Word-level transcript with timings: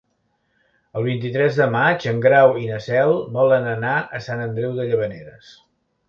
El 0.99 1.03
vint-i-tres 1.07 1.57
de 1.59 1.67
maig 1.75 2.07
en 2.11 2.23
Grau 2.23 2.53
i 2.61 2.65
na 2.69 2.79
Cel 2.85 3.13
volen 3.35 3.67
anar 3.73 3.93
a 4.01 4.23
Sant 4.29 4.41
Andreu 4.47 4.73
de 4.79 4.87
Llavaneres. 4.93 5.53